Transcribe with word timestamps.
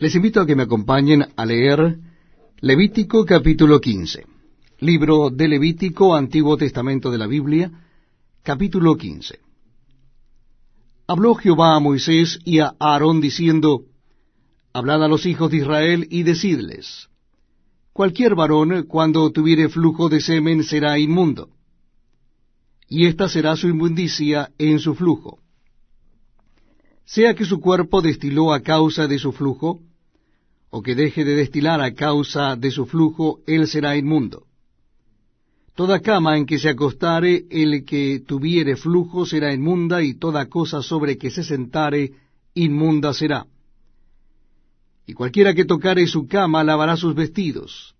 Les 0.00 0.14
invito 0.14 0.40
a 0.40 0.46
que 0.46 0.56
me 0.56 0.62
acompañen 0.62 1.26
a 1.36 1.44
leer 1.44 1.98
Levítico 2.62 3.26
capítulo 3.26 3.82
15. 3.82 4.24
Libro 4.78 5.28
de 5.28 5.46
Levítico, 5.46 6.16
Antiguo 6.16 6.56
Testamento 6.56 7.10
de 7.10 7.18
la 7.18 7.26
Biblia, 7.26 7.70
capítulo 8.42 8.96
15. 8.96 9.40
Habló 11.06 11.34
Jehová 11.34 11.76
a 11.76 11.80
Moisés 11.80 12.38
y 12.46 12.60
a 12.60 12.72
Aarón 12.80 13.20
diciendo, 13.20 13.82
Hablad 14.72 15.04
a 15.04 15.08
los 15.08 15.26
hijos 15.26 15.50
de 15.50 15.58
Israel 15.58 16.06
y 16.08 16.22
decidles, 16.22 17.10
Cualquier 17.92 18.34
varón 18.34 18.86
cuando 18.88 19.30
tuviere 19.30 19.68
flujo 19.68 20.08
de 20.08 20.22
semen 20.22 20.64
será 20.64 20.98
inmundo, 20.98 21.50
y 22.88 23.04
esta 23.04 23.28
será 23.28 23.54
su 23.54 23.68
inmundicia 23.68 24.50
en 24.56 24.78
su 24.78 24.94
flujo. 24.94 25.40
Sea 27.04 27.34
que 27.34 27.44
su 27.44 27.60
cuerpo 27.60 28.00
destiló 28.00 28.54
a 28.54 28.60
causa 28.60 29.06
de 29.06 29.18
su 29.18 29.32
flujo, 29.32 29.82
o 30.70 30.82
que 30.82 30.94
deje 30.94 31.24
de 31.24 31.34
destilar 31.34 31.80
a 31.80 31.94
causa 31.94 32.56
de 32.56 32.70
su 32.70 32.86
flujo, 32.86 33.40
él 33.46 33.66
será 33.66 33.96
inmundo. 33.96 34.46
Toda 35.74 36.00
cama 36.00 36.36
en 36.36 36.46
que 36.46 36.58
se 36.58 36.68
acostare 36.68 37.46
el 37.50 37.84
que 37.84 38.22
tuviere 38.26 38.76
flujo 38.76 39.26
será 39.26 39.52
inmunda, 39.52 40.02
y 40.02 40.14
toda 40.14 40.46
cosa 40.46 40.82
sobre 40.82 41.18
que 41.18 41.30
se 41.30 41.42
sentare 41.42 42.12
inmunda 42.54 43.12
será. 43.14 43.46
Y 45.06 45.12
cualquiera 45.14 45.54
que 45.54 45.64
tocare 45.64 46.06
su 46.06 46.28
cama 46.28 46.62
lavará 46.62 46.96
sus 46.96 47.14
vestidos. 47.14 47.94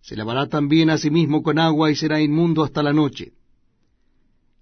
Se 0.00 0.14
lavará 0.14 0.46
también 0.46 0.90
a 0.90 0.98
sí 0.98 1.10
mismo 1.10 1.42
con 1.42 1.58
agua 1.58 1.90
y 1.90 1.96
será 1.96 2.20
inmundo 2.20 2.62
hasta 2.62 2.82
la 2.82 2.92
noche. 2.92 3.32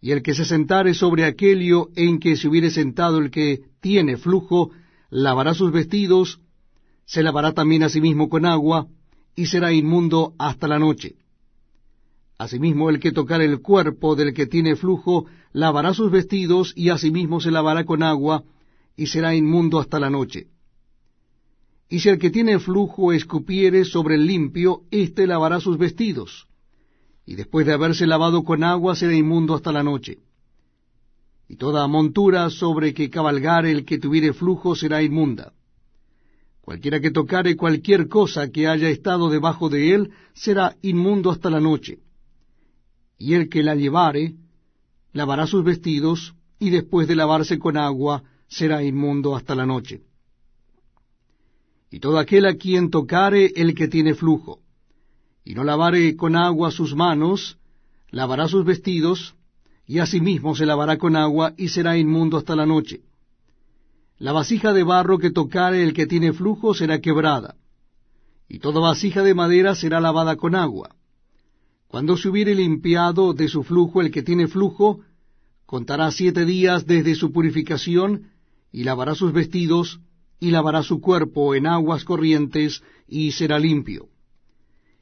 Y 0.00 0.12
el 0.12 0.22
que 0.22 0.34
se 0.34 0.44
sentare 0.44 0.94
sobre 0.94 1.24
aquello 1.24 1.88
en 1.94 2.20
que 2.20 2.36
se 2.36 2.48
hubiere 2.48 2.70
sentado 2.70 3.18
el 3.18 3.30
que 3.30 3.60
tiene 3.80 4.16
flujo, 4.16 4.70
lavará 5.10 5.54
sus 5.54 5.72
vestidos, 5.72 6.40
se 7.04 7.22
lavará 7.22 7.52
también 7.52 7.82
a 7.82 7.88
sí 7.88 8.00
mismo 8.00 8.28
con 8.28 8.46
agua, 8.46 8.86
y 9.34 9.46
será 9.46 9.72
inmundo 9.72 10.34
hasta 10.38 10.68
la 10.68 10.78
noche. 10.78 11.16
Asimismo, 12.38 12.90
el 12.90 12.98
que 12.98 13.12
tocar 13.12 13.40
el 13.40 13.60
cuerpo 13.60 14.16
del 14.16 14.34
que 14.34 14.46
tiene 14.46 14.76
flujo, 14.76 15.26
lavará 15.52 15.94
sus 15.94 16.10
vestidos, 16.10 16.72
y 16.76 16.88
asimismo 16.88 17.40
se 17.40 17.50
lavará 17.50 17.84
con 17.84 18.02
agua, 18.02 18.44
y 18.96 19.06
será 19.06 19.34
inmundo 19.34 19.78
hasta 19.78 20.00
la 20.00 20.10
noche. 20.10 20.48
Y 21.88 22.00
si 22.00 22.08
el 22.08 22.18
que 22.18 22.30
tiene 22.30 22.58
flujo 22.58 23.12
escupiere 23.12 23.84
sobre 23.84 24.14
el 24.14 24.26
limpio, 24.26 24.82
éste 24.90 25.26
lavará 25.26 25.60
sus 25.60 25.78
vestidos, 25.78 26.46
y 27.26 27.34
después 27.34 27.66
de 27.66 27.74
haberse 27.74 28.06
lavado 28.06 28.42
con 28.44 28.64
agua 28.64 28.96
será 28.96 29.14
inmundo 29.14 29.54
hasta 29.54 29.72
la 29.72 29.82
noche. 29.82 30.18
Y 31.48 31.56
toda 31.56 31.86
montura 31.86 32.48
sobre 32.50 32.94
que 32.94 33.10
cabalgare 33.10 33.70
el 33.70 33.84
que 33.84 33.98
tuviere 33.98 34.32
flujo 34.32 34.74
será 34.74 35.02
inmunda. 35.02 35.52
Cualquiera 36.62 37.00
que 37.00 37.10
tocare 37.10 37.56
cualquier 37.56 38.08
cosa 38.08 38.50
que 38.50 38.68
haya 38.68 38.88
estado 38.88 39.28
debajo 39.28 39.68
de 39.68 39.94
él 39.94 40.12
será 40.32 40.76
inmundo 40.80 41.32
hasta 41.32 41.50
la 41.50 41.60
noche. 41.60 41.98
Y 43.18 43.34
el 43.34 43.48
que 43.48 43.64
la 43.64 43.74
llevare 43.74 44.34
lavará 45.12 45.46
sus 45.46 45.64
vestidos, 45.64 46.34
y 46.60 46.70
después 46.70 47.08
de 47.08 47.16
lavarse 47.16 47.58
con 47.58 47.76
agua 47.76 48.22
será 48.48 48.84
inmundo 48.84 49.34
hasta 49.34 49.56
la 49.56 49.66
noche. 49.66 50.02
Y 51.90 51.98
todo 51.98 52.18
aquel 52.18 52.46
a 52.46 52.54
quien 52.54 52.90
tocare 52.90 53.52
el 53.56 53.74
que 53.74 53.88
tiene 53.88 54.14
flujo, 54.14 54.60
y 55.44 55.54
no 55.54 55.64
lavare 55.64 56.14
con 56.14 56.36
agua 56.36 56.70
sus 56.70 56.94
manos, 56.94 57.58
lavará 58.10 58.46
sus 58.46 58.64
vestidos, 58.64 59.34
y 59.84 59.98
asimismo 59.98 60.54
se 60.54 60.64
lavará 60.64 60.96
con 60.96 61.16
agua, 61.16 61.54
y 61.56 61.68
será 61.68 61.98
inmundo 61.98 62.36
hasta 62.36 62.54
la 62.54 62.66
noche. 62.66 63.00
La 64.22 64.30
vasija 64.30 64.72
de 64.72 64.84
barro 64.84 65.18
que 65.18 65.32
tocare 65.32 65.82
el 65.82 65.94
que 65.94 66.06
tiene 66.06 66.32
flujo 66.32 66.74
será 66.74 67.00
quebrada, 67.00 67.56
y 68.48 68.60
toda 68.60 68.78
vasija 68.78 69.24
de 69.24 69.34
madera 69.34 69.74
será 69.74 70.00
lavada 70.00 70.36
con 70.36 70.54
agua. 70.54 70.94
Cuando 71.88 72.16
se 72.16 72.28
hubiere 72.28 72.54
limpiado 72.54 73.32
de 73.32 73.48
su 73.48 73.64
flujo 73.64 74.00
el 74.00 74.12
que 74.12 74.22
tiene 74.22 74.46
flujo, 74.46 75.00
contará 75.66 76.12
siete 76.12 76.44
días 76.44 76.86
desde 76.86 77.16
su 77.16 77.32
purificación, 77.32 78.28
y 78.70 78.84
lavará 78.84 79.16
sus 79.16 79.32
vestidos, 79.32 79.98
y 80.38 80.52
lavará 80.52 80.84
su 80.84 81.00
cuerpo 81.00 81.56
en 81.56 81.66
aguas 81.66 82.04
corrientes, 82.04 82.84
y 83.08 83.32
será 83.32 83.58
limpio. 83.58 84.06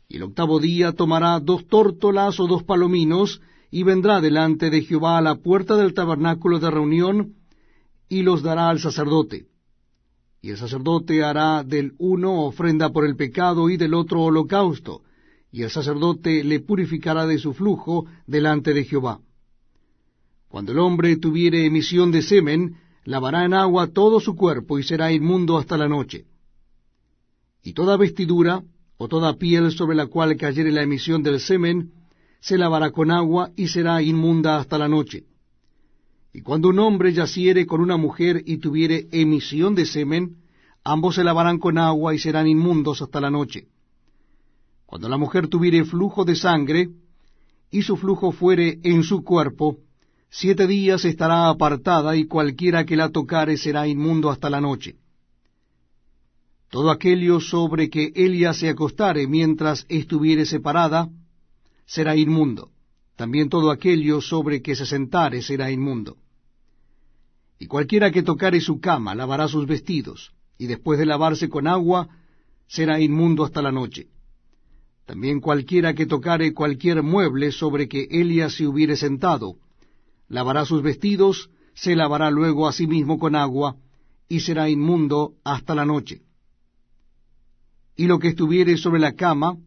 Y 0.09 0.17
el 0.17 0.23
octavo 0.23 0.61
día 0.61 0.93
tomará 0.93 1.39
dos 1.41 1.67
tórtolas 1.67 2.41
o 2.41 2.47
dos 2.47 2.63
palominos, 2.63 3.43
y 3.71 3.83
vendrá 3.83 4.23
delante 4.23 4.71
de 4.71 4.81
Jehová 4.81 5.19
a 5.19 5.21
la 5.21 5.35
puerta 5.35 5.77
del 5.77 5.93
tabernáculo 5.93 6.59
de 6.59 6.71
reunión, 6.71 7.35
y 8.11 8.23
los 8.23 8.43
dará 8.43 8.69
al 8.69 8.81
sacerdote. 8.81 9.47
Y 10.43 10.51
el 10.51 10.59
sacerdote 10.59 11.23
hará 11.23 11.63
del 11.63 11.95
uno 11.99 12.45
ofrenda 12.45 12.91
por 12.91 13.07
el 13.07 13.17
pecado 13.17 13.71
y 13.71 13.77
del 13.77 13.95
otro 13.95 14.23
holocausto, 14.23 15.03
y 15.53 15.63
el 15.63 15.71
sacerdote 15.71 16.45
le 16.45 16.61
purificará 16.61 17.27
de 17.27 17.39
su 17.39 17.55
flujo 17.55 18.07
delante 18.27 18.75
de 18.75 18.85
Jehová. 18.85 19.21
Cuando 20.49 20.73
el 20.73 20.81
hombre 20.81 21.17
tuviere 21.17 21.65
emisión 21.65 22.11
de 22.11 22.23
semen, 22.23 22.77
lavará 23.05 23.45
en 23.45 23.55
agua 23.55 23.87
todo 23.87 24.19
su 24.19 24.35
cuerpo 24.35 24.79
y 24.79 24.83
será 24.83 25.13
inmundo 25.13 25.57
hasta 25.57 25.77
la 25.77 25.89
noche. 25.89 26.25
Y 27.63 27.75
toda 27.75 27.97
vestidura 27.97 28.63
o 28.97 29.07
toda 29.07 29.37
piel 29.37 29.71
sobre 29.71 29.97
la 29.97 30.07
cual 30.07 30.37
cayere 30.37 30.73
la 30.73 30.83
emisión 30.83 31.23
del 31.23 31.39
semen, 31.39 31.93
se 32.41 32.59
lavará 32.59 32.91
con 32.91 33.13
agua 33.13 33.51
y 33.55 33.69
será 33.69 34.03
inmunda 34.03 34.59
hasta 34.59 34.79
la 34.79 34.89
noche. 34.89 35.30
Y 36.33 36.43
cuando 36.43 36.69
un 36.69 36.79
hombre 36.79 37.13
yaciere 37.13 37.67
con 37.67 37.81
una 37.81 37.97
mujer 37.97 38.43
y 38.47 38.59
tuviere 38.59 39.09
emisión 39.11 39.75
de 39.75 39.85
semen, 39.85 40.37
ambos 40.85 41.17
se 41.17 41.25
lavarán 41.25 41.59
con 41.59 41.77
agua 41.77 42.15
y 42.15 42.19
serán 42.19 42.47
inmundos 42.47 43.03
hasta 43.03 43.21
la 43.21 43.31
noche. 43.31 43.67
Cuando 44.87 45.09
la 45.09 45.19
mujer 45.19 45.49
tuviere 45.49 45.85
flujo 45.85 46.25
de 46.25 46.37
sangre, 46.37 46.89
y 47.73 47.83
su 47.83 47.97
flujo 47.97 48.33
fuere 48.33 48.79
en 48.83 49.03
su 49.03 49.23
cuerpo, 49.23 49.79
siete 50.29 50.67
días 50.67 51.05
estará 51.05 51.49
apartada, 51.49 52.17
y 52.17 52.27
cualquiera 52.27 52.85
que 52.85 52.97
la 52.97 53.09
tocare 53.09 53.57
será 53.57 53.89
inmundo 53.89 54.31
hasta 54.31 54.51
la 54.51 54.61
noche. 54.61 54.97
Todo 56.71 56.91
aquello 56.91 57.41
sobre 57.41 57.91
que 57.91 58.13
ella 58.15 58.55
se 58.55 58.69
acostare 58.69 59.27
mientras 59.27 59.85
estuviere 59.89 60.47
separada, 60.47 61.09
será 61.87 62.15
inmundo 62.17 62.71
también 63.21 63.51
todo 63.51 63.71
aquello 63.71 64.23
sobre 64.23 64.63
que 64.63 64.75
se 64.75 64.87
sentare 64.87 65.43
será 65.43 65.71
inmundo. 65.71 66.17
Y 67.59 67.67
cualquiera 67.67 68.11
que 68.11 68.23
tocare 68.23 68.63
su 68.63 68.81
cama 68.81 69.15
lavará 69.15 69.47
sus 69.47 69.67
vestidos, 69.67 70.33
y 70.57 70.69
después 70.69 70.99
de 70.99 71.05
lavarse 71.05 71.51
con 71.51 71.67
agua, 71.67 72.09
será 72.67 72.99
inmundo 72.99 73.45
hasta 73.45 73.61
la 73.61 73.73
noche. 73.73 74.07
También 75.05 75.41
cualquiera 75.41 75.93
que 75.93 76.07
tocare 76.07 76.55
cualquier 76.55 77.03
mueble 77.03 77.53
sobre 77.53 77.89
que 77.89 78.09
Elia 78.11 78.49
se 78.49 78.67
hubiere 78.67 78.97
sentado, 78.97 79.57
lavará 80.27 80.65
sus 80.65 80.81
vestidos, 80.81 81.51
se 81.75 81.95
lavará 81.97 82.31
luego 82.31 82.69
a 82.69 82.73
sí 82.73 82.87
mismo 82.87 83.19
con 83.19 83.37
agua, 83.37 83.77
y 84.31 84.41
será 84.41 84.71
inmundo 84.71 85.35
hasta 85.45 85.75
la 85.75 85.85
noche. 85.85 86.23
Y 87.97 88.07
lo 88.07 88.19
que 88.19 88.29
estuviere 88.29 88.79
sobre 88.79 88.99
la 88.99 89.13
cama, 89.13 89.59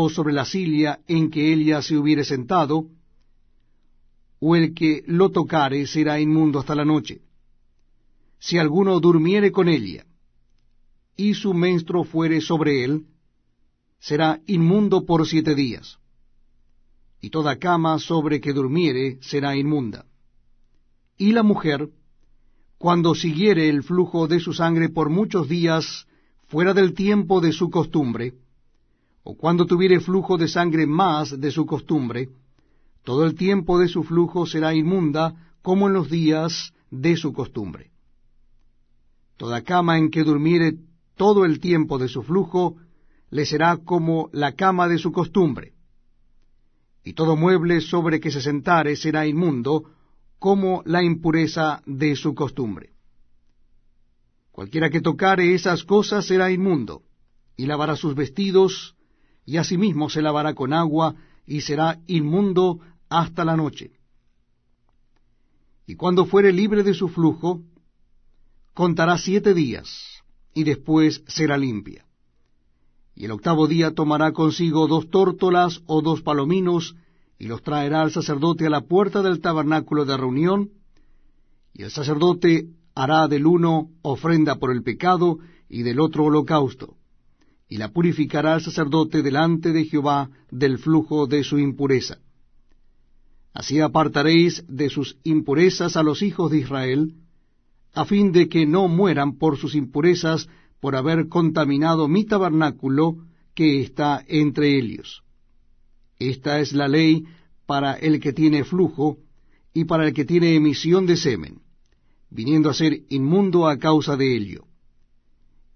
o 0.00 0.08
sobre 0.08 0.32
la 0.32 0.44
silla 0.44 1.00
en 1.08 1.28
que 1.28 1.52
ella 1.52 1.82
se 1.82 1.96
hubiere 1.96 2.24
sentado, 2.24 2.86
o 4.38 4.54
el 4.54 4.72
que 4.72 5.02
lo 5.06 5.30
tocare 5.30 5.88
será 5.88 6.20
inmundo 6.20 6.60
hasta 6.60 6.76
la 6.76 6.84
noche. 6.84 7.22
Si 8.38 8.58
alguno 8.58 9.00
durmiere 9.00 9.50
con 9.50 9.68
ella, 9.68 10.06
y 11.16 11.34
su 11.34 11.52
menstruo 11.52 12.04
fuere 12.04 12.40
sobre 12.40 12.84
él, 12.84 13.06
será 13.98 14.40
inmundo 14.46 15.04
por 15.04 15.26
siete 15.26 15.56
días. 15.56 15.98
Y 17.20 17.30
toda 17.30 17.58
cama 17.58 17.98
sobre 17.98 18.40
que 18.40 18.52
durmiere 18.52 19.18
será 19.20 19.56
inmunda. 19.56 20.06
Y 21.16 21.32
la 21.32 21.42
mujer, 21.42 21.88
cuando 22.78 23.16
siguiere 23.16 23.68
el 23.68 23.82
flujo 23.82 24.28
de 24.28 24.38
su 24.38 24.52
sangre 24.52 24.88
por 24.90 25.10
muchos 25.10 25.48
días 25.48 26.06
fuera 26.46 26.72
del 26.72 26.94
tiempo 26.94 27.40
de 27.40 27.52
su 27.52 27.68
costumbre, 27.68 28.34
o 29.22 29.36
cuando 29.36 29.66
tuviere 29.66 30.00
flujo 30.00 30.36
de 30.36 30.48
sangre 30.48 30.86
más 30.86 31.38
de 31.38 31.50
su 31.50 31.66
costumbre, 31.66 32.28
todo 33.04 33.24
el 33.24 33.34
tiempo 33.34 33.78
de 33.78 33.88
su 33.88 34.04
flujo 34.04 34.46
será 34.46 34.74
inmunda 34.74 35.52
como 35.62 35.88
en 35.88 35.94
los 35.94 36.10
días 36.10 36.72
de 36.90 37.16
su 37.16 37.32
costumbre. 37.32 37.90
Toda 39.36 39.62
cama 39.62 39.98
en 39.98 40.10
que 40.10 40.24
durmiere 40.24 40.74
todo 41.16 41.44
el 41.44 41.60
tiempo 41.60 41.98
de 41.98 42.08
su 42.08 42.22
flujo 42.22 42.76
le 43.30 43.44
será 43.44 43.76
como 43.76 44.30
la 44.32 44.52
cama 44.52 44.88
de 44.88 44.98
su 44.98 45.12
costumbre, 45.12 45.74
y 47.04 47.12
todo 47.12 47.36
mueble 47.36 47.80
sobre 47.80 48.20
que 48.20 48.30
se 48.30 48.40
sentare 48.40 48.96
será 48.96 49.26
inmundo 49.26 49.84
como 50.38 50.82
la 50.84 51.02
impureza 51.02 51.82
de 51.86 52.16
su 52.16 52.34
costumbre. 52.34 52.90
Cualquiera 54.52 54.90
que 54.90 55.00
tocare 55.00 55.54
esas 55.54 55.84
cosas 55.84 56.26
será 56.26 56.50
inmundo, 56.50 57.02
y 57.56 57.66
lavará 57.66 57.96
sus 57.96 58.14
vestidos, 58.14 58.96
y 59.48 59.56
asimismo 59.56 60.10
se 60.10 60.20
lavará 60.20 60.52
con 60.52 60.74
agua, 60.74 61.14
y 61.46 61.62
será 61.62 61.98
inmundo 62.06 62.80
hasta 63.08 63.46
la 63.46 63.56
noche. 63.56 63.92
Y 65.86 65.94
cuando 65.94 66.26
fuere 66.26 66.52
libre 66.52 66.82
de 66.82 66.92
su 66.92 67.08
flujo, 67.08 67.62
contará 68.74 69.16
siete 69.16 69.54
días, 69.54 69.88
y 70.52 70.64
después 70.64 71.22
será 71.28 71.56
limpia. 71.56 72.04
Y 73.14 73.24
el 73.24 73.30
octavo 73.30 73.66
día 73.66 73.94
tomará 73.94 74.32
consigo 74.32 74.86
dos 74.86 75.08
tórtolas 75.08 75.80
o 75.86 76.02
dos 76.02 76.20
palominos, 76.20 76.94
y 77.38 77.46
los 77.46 77.62
traerá 77.62 78.02
al 78.02 78.10
sacerdote 78.10 78.66
a 78.66 78.70
la 78.70 78.82
puerta 78.82 79.22
del 79.22 79.40
tabernáculo 79.40 80.04
de 80.04 80.18
reunión, 80.18 80.72
y 81.72 81.84
el 81.84 81.90
sacerdote 81.90 82.68
hará 82.94 83.28
del 83.28 83.46
uno 83.46 83.88
ofrenda 84.02 84.56
por 84.56 84.72
el 84.72 84.82
pecado 84.82 85.38
y 85.70 85.84
del 85.84 86.00
otro 86.00 86.24
holocausto, 86.24 86.97
y 87.68 87.76
la 87.76 87.90
purificará 87.90 88.54
el 88.54 88.62
sacerdote 88.62 89.22
delante 89.22 89.72
de 89.72 89.84
Jehová 89.84 90.30
del 90.50 90.78
flujo 90.78 91.26
de 91.26 91.44
su 91.44 91.58
impureza. 91.58 92.18
Así 93.52 93.80
apartaréis 93.80 94.64
de 94.68 94.88
sus 94.88 95.18
impurezas 95.24 95.96
a 95.96 96.02
los 96.02 96.22
hijos 96.22 96.50
de 96.50 96.58
Israel, 96.58 97.14
a 97.92 98.04
fin 98.04 98.32
de 98.32 98.48
que 98.48 98.66
no 98.66 98.88
mueran 98.88 99.36
por 99.36 99.56
sus 99.56 99.74
impurezas 99.74 100.48
por 100.80 100.94
haber 100.94 101.28
contaminado 101.28 102.08
mi 102.08 102.24
tabernáculo 102.24 103.16
que 103.54 103.80
está 103.80 104.24
entre 104.28 104.76
ellos. 104.76 105.22
Esta 106.18 106.60
es 106.60 106.72
la 106.72 106.88
ley 106.88 107.24
para 107.66 107.94
el 107.94 108.20
que 108.20 108.32
tiene 108.32 108.64
flujo 108.64 109.18
y 109.74 109.84
para 109.84 110.06
el 110.06 110.14
que 110.14 110.24
tiene 110.24 110.54
emisión 110.54 111.06
de 111.06 111.16
semen, 111.16 111.60
viniendo 112.30 112.70
a 112.70 112.74
ser 112.74 113.02
inmundo 113.08 113.66
a 113.66 113.78
causa 113.78 114.16
de 114.16 114.36
ello. 114.36 114.64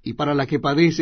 Y 0.03 0.15
para 0.15 0.35
la 0.35 0.47
que 0.47 0.59
padece 0.59 1.01